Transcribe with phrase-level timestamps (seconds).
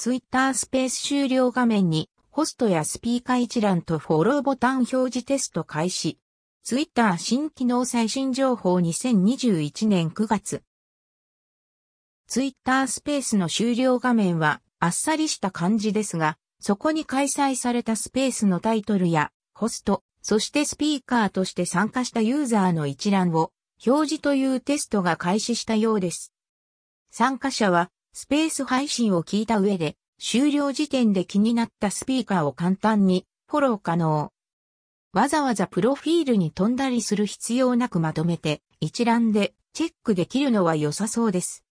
[0.00, 6.20] ツイッタースペース終了画面に、ホストやスピーカー一覧とフォローボタン表示テスト開始。
[6.62, 10.62] ツイッター新機能最新情報2021年9月。
[12.28, 23.50] ツイッタースペースの終了画面はあっさりした感じですが、そこに開催されたスペースのタイトルやホスト、そしてスピーカーとして参加したユーザーの一覧を
[23.84, 26.32] 表示というテストが開始したようです。
[27.10, 27.90] 参加者は
[28.20, 34.32] スペース配信を聞いた上で終了時点で気になったスピーカーを簡単にフォロー可能。
[35.12, 41.64] わざわざプロフィールに飛んだりする必要なくまとめて一覧でチェックできるのは良さそうです。